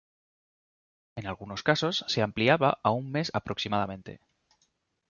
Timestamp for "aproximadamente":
3.35-4.19